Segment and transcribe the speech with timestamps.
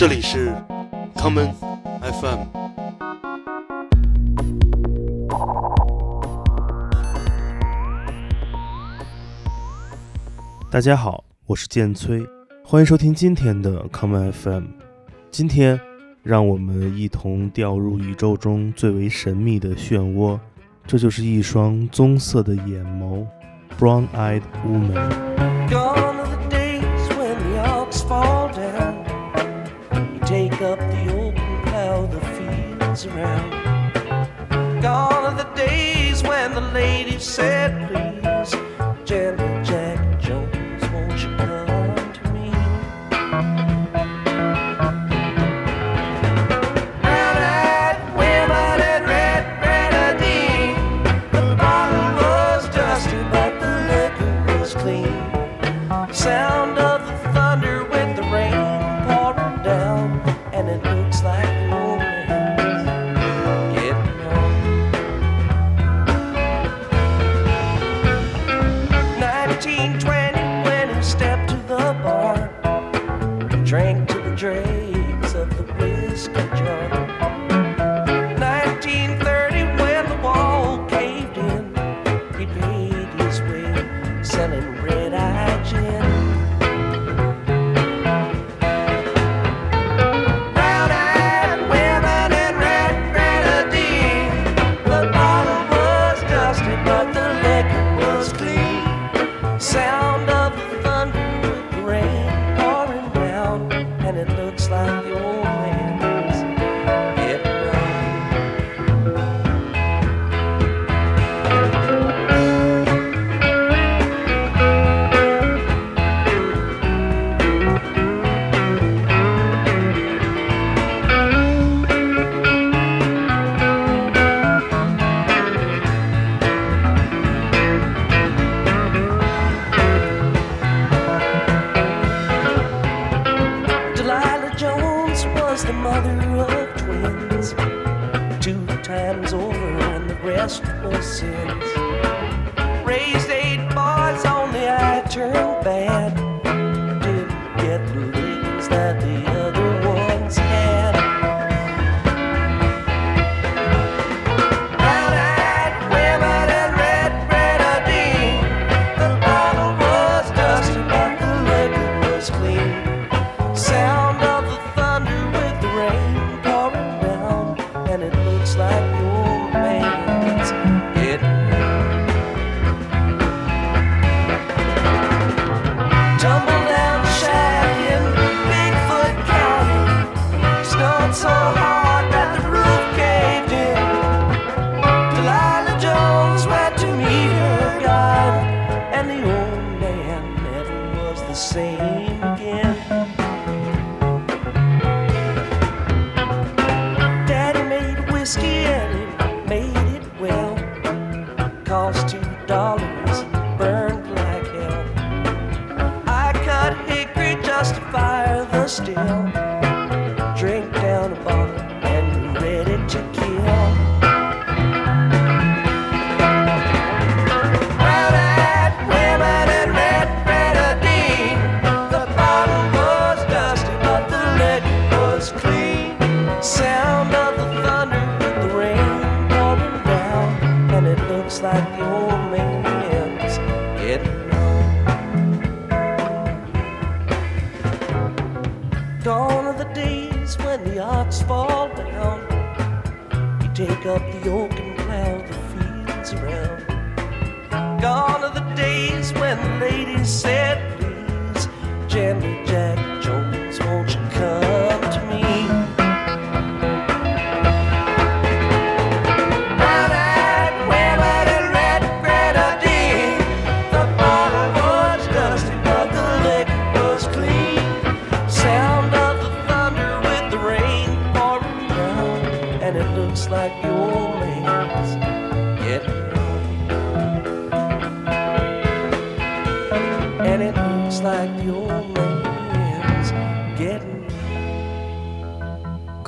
[0.00, 0.50] 这里是
[1.14, 1.52] common
[2.00, 2.38] fm
[10.70, 12.26] 大家好我是剑崔
[12.64, 14.64] 欢迎收听今天的 common fm
[15.30, 15.78] 今天
[16.22, 20.40] 让我们一同掉入宇宙中最为神秘的漩涡
[20.86, 23.26] 这就是一双棕色的眼眸
[23.78, 25.89] brown eyed woman
[36.72, 38.19] lady said, please.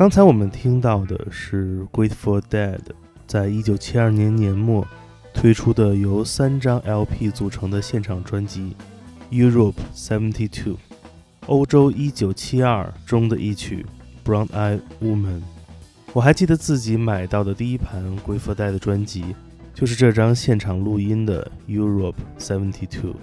[0.03, 2.81] 刚才我们听到的是 grateful dead
[3.25, 4.85] 在一九七二年年末
[5.33, 8.75] 推出的由三张 lp 组成的现场专辑
[9.31, 10.77] europe seventy two
[11.47, 13.87] 欧洲一九七二中的一曲
[14.25, 15.41] brown eye woman
[16.13, 19.37] 我还记得自己买到的第一盘 grateful dead 的专辑
[19.73, 23.15] 就是这张现场录音的 europe seventy two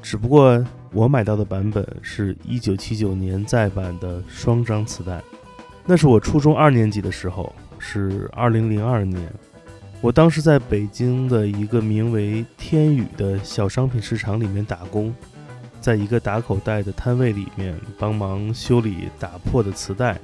[0.00, 5.20] 只不过我买到的版本是一九七九年再版的双张磁带。
[5.86, 9.20] 那是我初中二年级的时候，是二零零二年。
[10.00, 15.14] 我当时在北京的一个名为“天宇”的小商品市场里面打工，
[15.80, 20.18] 在一个打口袋的摊位里面帮忙修理打破的磁带。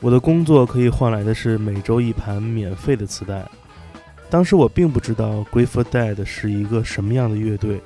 [0.00, 3.48] 我的工作可以换来的是每周一盘免费的磁带。
[4.28, 7.80] 当时我并不知道 Grateful Dead 是一个什么样的乐队，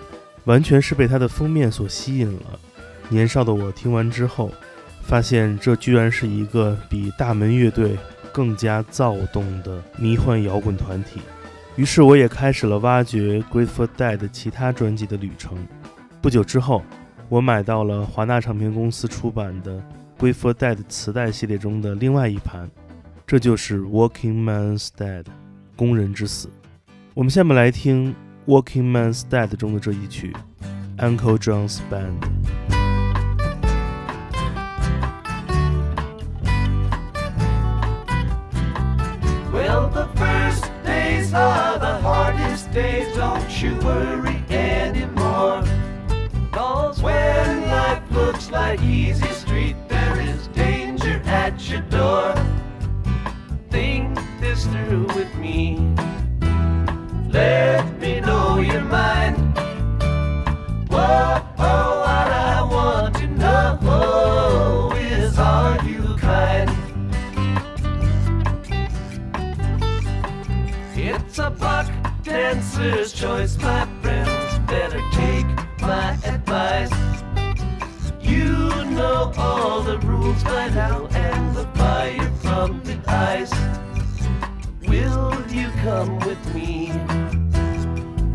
[0.45, 2.59] 完全是被它的封面所吸引了。
[3.11, 4.51] 年少的我听完之后，
[5.09, 7.97] 发现这居然是一个比大门乐队。
[8.31, 11.21] 更加躁动的迷幻摇滚团体，
[11.75, 15.59] 于是我也开始了挖掘 Grateful Dead 其他专辑的旅程。
[16.21, 16.85] 不久之后，
[17.29, 19.83] 我买到了华纳唱片公司出版的
[20.21, 22.71] Grateful Dead 磁带系列中的另外一盘，
[23.27, 25.23] 这就是《Working Man's Dead》
[25.75, 26.49] （工人之死）。
[27.15, 28.15] 我们下面来听
[28.47, 30.33] 《Working Man's Dead》中的这一曲
[30.99, 32.21] 《Uncle John's Band》。
[41.29, 45.65] Days are the hardest days, don't you worry anymore.
[46.53, 52.35] Cause when life looks like easy street, there is danger at your door.
[53.71, 55.79] Think this through with me.
[57.29, 57.88] Let
[72.89, 74.59] dancer's choice, my friends.
[74.67, 75.47] Better take
[75.81, 76.91] my advice.
[78.21, 83.53] You know all the rules by now and the fire from the ice.
[84.89, 86.93] Will you come with me?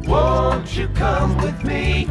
[0.08, 2.08] Won't you come with me?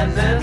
[0.00, 0.39] and then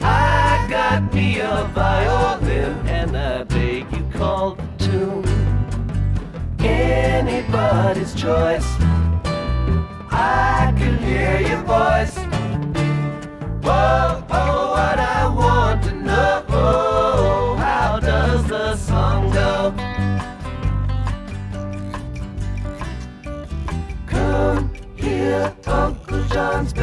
[0.00, 5.24] I got me a violin and I beg you call the tune.
[6.60, 8.66] Anybody's choice.
[10.10, 12.16] I can hear your voice.
[13.62, 14.13] Whoa,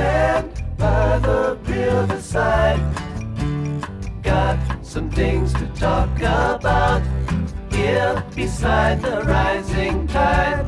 [0.01, 2.81] Band by the riverside.
[4.23, 7.03] Got some things to talk about
[7.71, 10.65] here beside the rising tide.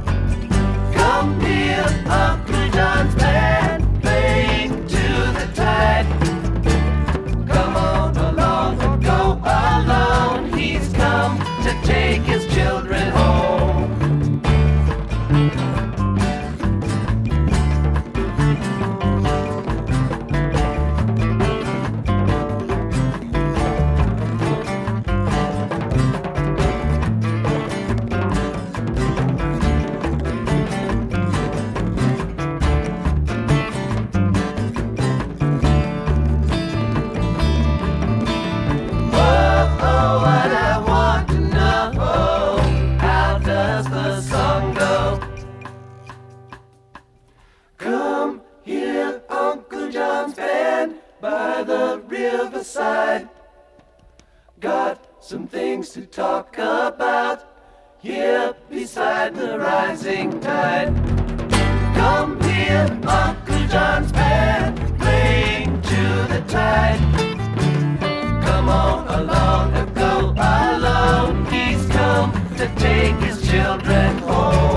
[0.94, 3.63] Come here, Uncle John's band
[56.54, 57.46] talk about
[58.00, 60.94] here beside the rising tide.
[61.96, 67.00] Come hear Uncle John's band playing to the tide.
[68.44, 71.46] Come on along and go along.
[71.52, 74.73] He's come to take his children home.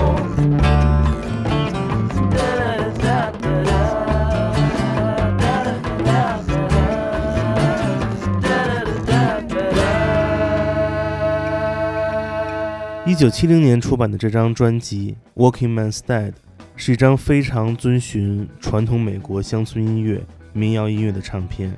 [13.17, 16.33] 九七零年出版的这张专辑《Walking Man's Dead》
[16.77, 20.21] 是一张非常遵循传统美国乡村音乐、
[20.53, 21.75] 民谣音乐的唱片。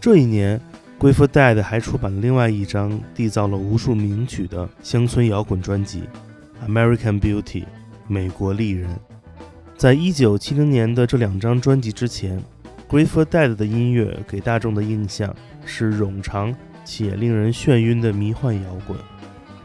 [0.00, 0.60] 这一年
[0.98, 6.02] ，Grateful Dead 还出版了另外一张缔造了无数名曲的乡村摇滚专辑
[6.68, 7.62] 《American Beauty》
[8.08, 8.90] （美国丽人）。
[9.78, 12.42] 在一九七零年的这两张专辑之前
[12.90, 15.32] ，Grateful Dead 的音乐给大众的印象
[15.64, 16.52] 是冗长
[16.84, 19.13] 且令人眩晕的迷幻摇滚。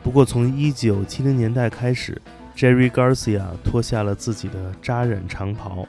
[0.01, 2.20] 不过，从1970年代开始
[2.56, 5.88] ，Jerry Garcia 脱下了自己的扎染长袍，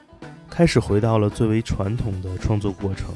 [0.49, 3.15] 开始回到了最为传统的创作过程。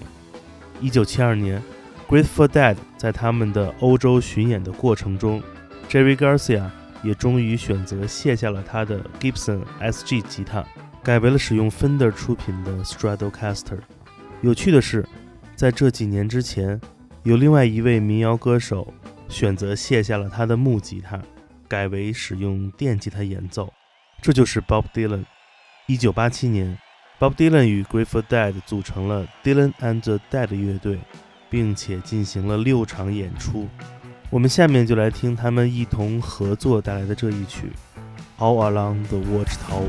[0.82, 1.62] 1972年
[2.10, 5.44] ，Grateful Dead 在他们的欧洲巡演的过程中
[5.90, 6.70] ，Jerry Garcia
[7.04, 10.66] 也终于选择卸下了他的 Gibson SG 吉他，
[11.04, 13.80] 改为了使用 Fender 出品的 Stratocaster。
[14.42, 15.06] 有趣的是，
[15.56, 16.80] 在这几年之前，
[17.24, 18.94] 有另外一位民谣歌手。
[19.36, 21.22] 选择卸下了他的木吉他，
[21.68, 23.70] 改为使用电吉他演奏，
[24.22, 25.26] 这就是 Bob Dylan。
[25.88, 26.78] 一九八七年
[27.20, 31.00] ，Bob Dylan 与 Grateful Dead 组成了 Dylan and the Dead 乐队，
[31.50, 33.68] 并且进行了六场演出。
[34.30, 37.74] 我们下面就来听他们一同合作带来的这一曲
[38.42, 39.86] 《All Along the Watchtower》。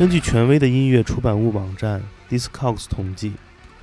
[0.00, 3.34] 根据权威的音乐出版物网站 Discogs 统计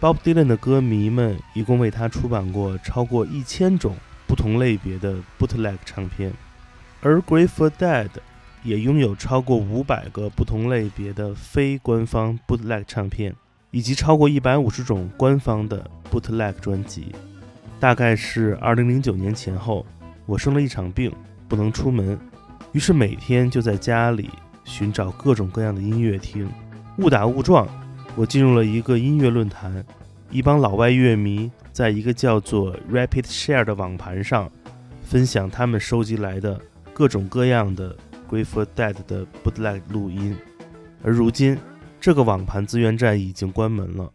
[0.01, 6.33] ，Bob Dylan 的歌迷们一共为他出版过超过一千种不同类别的 bootleg 唱片，
[7.01, 8.09] 而 Grateful Dead
[8.63, 13.35] 也拥有超过五百个不同类别的非官方 bootleg 唱片，
[13.69, 17.13] 以及超过一百五十种官方的 bootleg 专辑。
[17.79, 19.85] 大概是二零零九年前后，
[20.25, 21.13] 我生了一场病，
[21.47, 22.19] 不能出门，
[22.71, 24.31] 于是每天就在家里
[24.67, 26.47] 寻找各种各样的音乐听。
[26.99, 27.67] 误打误撞，
[28.15, 29.83] 我进入了一个音乐论坛，
[30.29, 34.51] 一帮老外乐迷在一个叫做 Rapid Share 的网盘上
[35.01, 36.59] 分享他们收集来的
[36.93, 37.95] 各种各样的
[38.29, 40.35] Grateful Dead 的 bootleg 录音。
[41.01, 41.57] 而如今，
[42.01, 44.11] 这个网盘资源站已经关门了。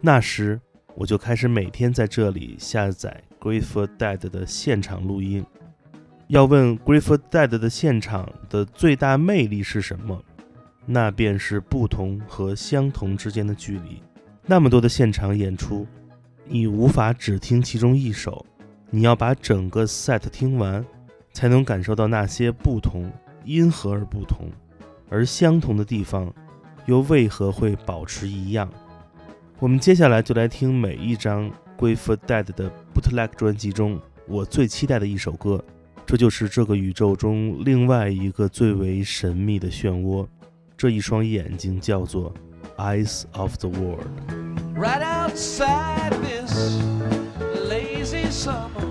[0.00, 0.60] 那时，
[0.94, 5.44] 我就开始每天在这里下载 Grateful Dead 的现场录音。
[6.28, 10.20] 要问 Grateful Dead 的现场的最大魅力是什么？
[10.84, 14.02] 那便是不同和相同之间的距离。
[14.44, 15.86] 那么多的现场演出，
[16.44, 18.44] 你无法只听其中一首，
[18.90, 20.84] 你要把整个 set 听完，
[21.32, 23.08] 才能感受到那些不同
[23.44, 24.50] 因何而不同，
[25.08, 26.32] 而相同的地方
[26.86, 28.68] 又为何会保持一样。
[29.60, 35.64] 我们接下来就来听每一张 Grateful Dead 的 Bootleg 专辑中我最期待的一首歌。
[36.06, 40.24] 这就是这个宇宙中另外一个最为神秘的漩涡，
[40.76, 42.32] 这一双眼睛叫做
[42.76, 44.06] Eyes of the World。
[44.76, 46.78] right outside this
[47.68, 48.86] lazy summer.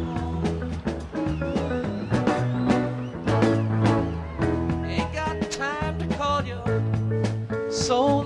[4.83, 6.59] Ain't got time to call you
[7.71, 8.24] soul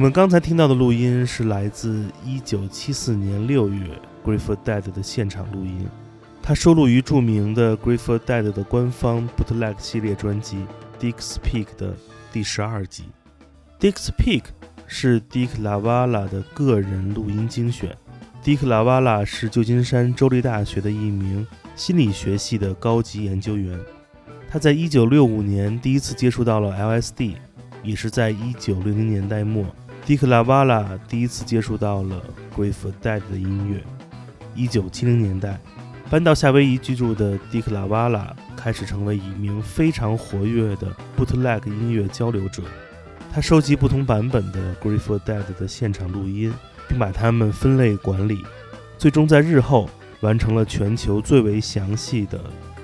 [0.00, 3.86] 我们刚才听到的录音是来自1974年6月
[4.24, 5.86] Grateful Dead 的现场录音，
[6.42, 10.56] 它收录于著名的 Grateful Dead 的官方 Bootleg 系列专辑
[10.98, 11.94] 《Dick's Peak》的
[12.32, 13.04] 第十二集。
[13.78, 14.44] Dick's Peak
[14.86, 17.94] 是 Dick LaValla 的个人录音精选。
[18.42, 23.78] Dick LaValla 是旧金山州立大学的一名心理学系的高级研究员。
[24.48, 27.34] 他在1965年第一次接触到了 LSD，
[27.82, 29.66] 也是在1960年代末
[30.10, 32.20] 迪克拉瓦拉第一次接触到了
[32.56, 33.80] Grateful Dead 的音乐。
[34.56, 35.60] 1970年代，
[36.10, 42.64] 搬到夏威夷居住的迪克拉瓦拉开始成为一名非常活跃的 Bootleg 音乐交流者。
[43.32, 46.52] 他收集不同版本的 Grateful Dead 的现场录音，
[46.88, 48.40] 并把它们分类管理，
[48.98, 49.88] 最终在日后
[50.22, 52.40] 完成了全球最为详细的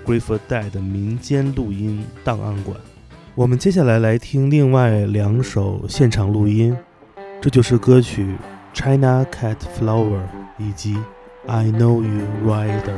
[0.07, 2.79] Grateful Dead 民间录音档案馆。
[3.35, 6.73] 我们接下来来听另外两首现场录音，
[7.41, 8.25] 这就是歌曲
[8.75, 10.19] 《China Cat Flower》
[10.59, 10.95] 以及
[11.47, 12.95] 《I Know You Rider》。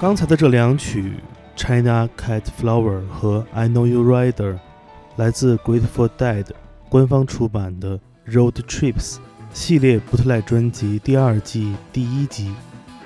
[0.00, 1.14] 刚才的这两曲
[1.60, 4.54] 《China Cat Flower》和《I Know You Rider》
[5.16, 6.46] 来自 Grateful Dead
[6.88, 7.98] 官方出版的
[8.30, 9.16] 《Road Trips》
[9.52, 12.54] 系列布特莱专辑第二季第一集，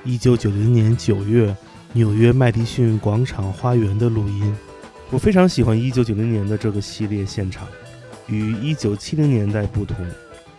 [0.05, 1.57] 一九九零年九月
[1.95, 4.55] 纽约麦迪逊广场花园的录音。
[5.09, 7.66] 我非常喜欢一九九零年的这个系列现场，
[8.26, 10.07] 与一九七零年代不同，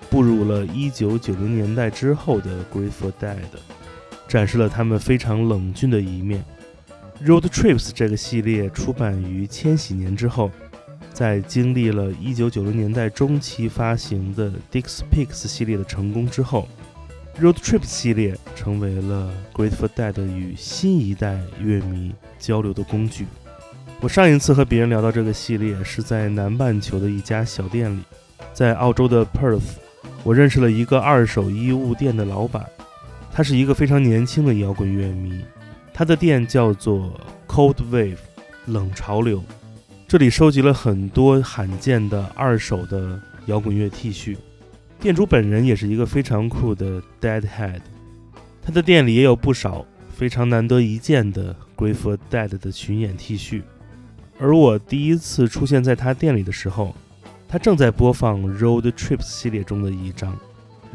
[0.09, 3.37] 步入了一九九零年代之后的 Grateful Dead。
[4.27, 6.43] 展示了他们非常冷峻的一面。
[7.23, 10.51] Road Trips 这个系列出版于千禧年之后，
[11.13, 16.67] 在经历了1990年代中期发行的 Dix Picks 系列的成功之后
[17.39, 23.25] ，Road Trips 系列成为了 Grateful Dead 与新一代乐迷交流的工具。
[24.01, 28.01] 我上一次和别人聊到这个系列是在南半球的一家小店里，
[28.51, 29.61] 在澳洲的 Perth，
[30.23, 32.65] 我认识了一个二手衣物店的老板，
[33.35, 35.43] 他是一个非常年轻的摇滚乐迷，
[35.91, 38.19] 他的店叫做 Cold Wave
[38.67, 39.43] 冷潮流。
[40.07, 44.37] 这里收集了很多罕见的二手的摇滚乐 T 恤，
[44.99, 47.81] 店主本人也是一个非常酷的 Deadhead，
[48.61, 49.83] 他的店里也有不少
[50.15, 53.63] 非常难得一见的 Grateful Dead 的巡演 T 恤。
[54.37, 56.95] 而我第一次出现在他店里的时候，
[57.47, 60.37] 他正在播放 Road Trips 系列中的一张。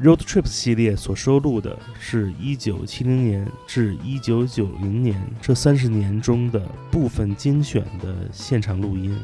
[0.02, 9.18] Road Trips 系列所收录的是1970年至1990年这三十年中的部分精选的现场录音。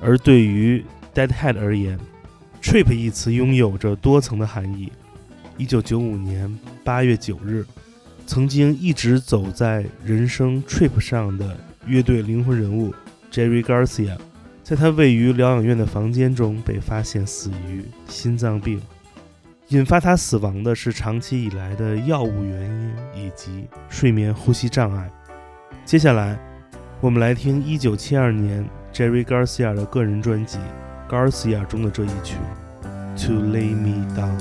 [0.00, 0.84] 而对于
[1.14, 1.96] Deadhead 而言
[2.60, 4.90] ，Trip 一词拥有着多层的含义。
[5.58, 7.64] 1995年8月9日，
[8.26, 12.92] 曾经一直走在人生 Trip 上的乐队灵魂人物
[13.30, 14.18] Jerry Garcia，
[14.64, 18.80] 在他位于疗养院的房间中被发现死于心脏病。
[19.68, 25.10] 引发他死亡的是长期以来的药物原因以及睡眠呼吸障碍。
[25.86, 26.38] 接下来，
[27.00, 30.58] 我们来听1972年 Jerry Garcia 的个人专辑
[31.10, 32.36] 《Garcia》中的这一曲
[33.26, 34.38] 《To Lay Me Down》。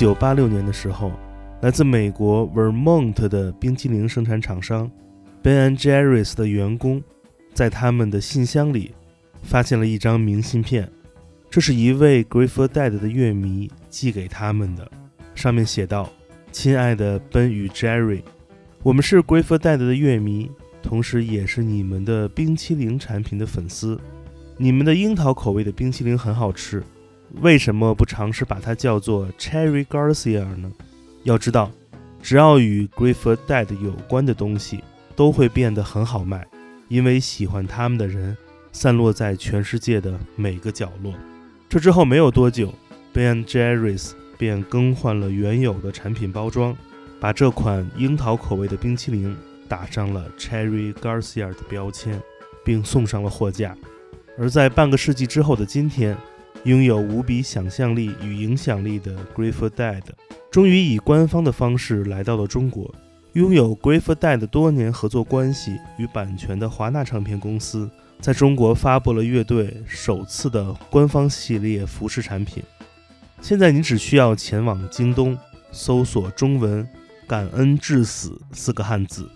[0.00, 1.12] 一九八六年的时候，
[1.60, 4.90] 来自美国 Vermont 的冰淇淋生产厂商
[5.42, 7.02] Ben and Jerry's 的员工，
[7.52, 8.92] 在他们的信箱里
[9.42, 10.90] 发现了一张明信片。
[11.50, 14.90] 这是一位 Grateful Dead 的乐迷寄给他们的，
[15.34, 16.08] 上面写道
[16.50, 18.22] ：“亲爱的 Ben 与 Jerry，
[18.82, 20.50] 我们是 Grateful Dead 的乐迷，
[20.82, 24.00] 同时也是你们的冰淇淋产品的粉丝。
[24.56, 26.82] 你们的樱桃口味的冰淇淋很好吃。”
[27.34, 30.70] 为什么不尝试把它叫做 Cherry Garcia 呢？
[31.22, 31.70] 要知道，
[32.20, 34.82] 只要与 Grateful Dead 有关的东西
[35.14, 36.46] 都会变得很好卖，
[36.88, 38.36] 因为喜欢他们的人
[38.72, 41.14] 散落在全世界的每个角落。
[41.68, 42.74] 这之后没有多久
[43.14, 46.76] ，Ben Jerry's 便更换了原有的产品包装，
[47.20, 49.36] 把这款樱桃口味的冰淇淋
[49.68, 52.20] 打上了 Cherry Garcia 的标签，
[52.64, 53.76] 并送上了货架。
[54.36, 56.16] 而在半个世纪之后的今天，
[56.64, 60.02] 拥有无比想象力与影响力的 Grateful Dead，
[60.50, 62.94] 终于以官方的方式来到了中国。
[63.32, 67.88] 拥有 Grateful Dead 多年合作关系与版权的华纳唱片公司，
[68.20, 72.62] 在中国发布了乐队首次的官方系列服饰产品。
[73.40, 75.38] 现在你只需要前往京东，
[75.72, 76.86] 搜索中文
[77.26, 79.26] “感恩至死”四个汉字，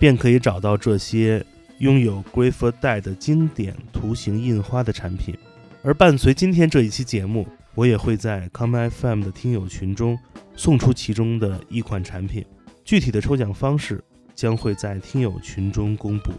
[0.00, 1.44] 便可以找到这些
[1.78, 5.36] 拥有 Grateful Dead 经典图形印花的产品。
[5.84, 10.16] 而伴随今天这一期节目，我也会在 Come FM 的听友群中
[10.54, 12.44] 送出其中的一款产品，
[12.84, 14.00] 具体的抽奖方式
[14.32, 16.30] 将会在听友群中公布。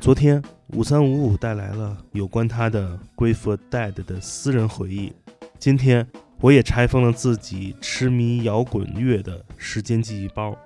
[0.00, 5.12] 昨天五三五五带来了有关他的 Grateful Dead 的私人回忆，
[5.58, 6.06] 今天
[6.40, 10.56] 我也拆封了自己痴迷摇滚乐的时间记忆包，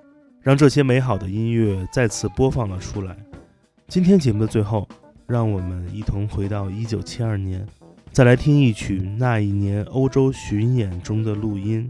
[0.41, 3.17] 让这些美好的音乐再次播放了出来。
[3.89, 4.87] 今天节目的最后，
[5.27, 7.67] 让我们一同回到一九七二年。
[8.13, 11.89] 再来听一曲那一年欧洲巡演中的录音，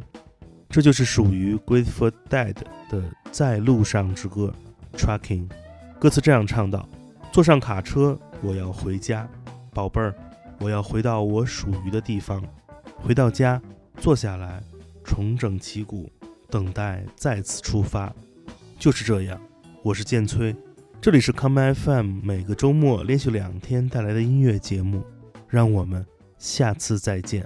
[0.69, 2.53] 这就是属于 Grateful Dead
[2.91, 3.01] 的
[3.31, 4.53] 《在路上之歌》
[4.97, 5.49] （Trucking）。
[5.99, 6.87] 歌词这样唱道
[7.33, 9.27] ：“坐上卡车，我要回家，
[9.73, 10.13] 宝贝儿，
[10.59, 12.39] 我要回到我属于的地方。
[12.97, 13.59] 回到家，
[13.97, 14.61] 坐下来，
[15.03, 16.07] 重整旗鼓，
[16.51, 18.13] 等待再次出发。”
[18.77, 19.41] 就是这样，
[19.81, 20.55] 我是剑崔，
[21.01, 25.03] 这里是 Come FM，每个周末连续两天带来的音乐节目。
[25.51, 26.03] 让我们
[26.39, 27.45] 下次再见。